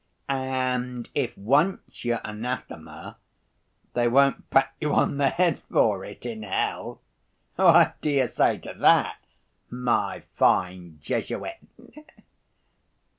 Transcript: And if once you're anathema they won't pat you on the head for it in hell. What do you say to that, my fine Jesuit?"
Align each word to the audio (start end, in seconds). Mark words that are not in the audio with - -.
And 0.27 1.11
if 1.13 1.37
once 1.37 2.03
you're 2.05 2.21
anathema 2.23 3.17
they 3.93 4.07
won't 4.07 4.49
pat 4.49 4.73
you 4.79 4.93
on 4.95 5.17
the 5.17 5.29
head 5.29 5.61
for 5.71 6.03
it 6.03 6.25
in 6.25 6.41
hell. 6.41 7.01
What 7.55 8.01
do 8.01 8.09
you 8.09 8.25
say 8.25 8.57
to 8.57 8.73
that, 8.79 9.19
my 9.69 10.23
fine 10.31 10.97
Jesuit?" 11.03 11.59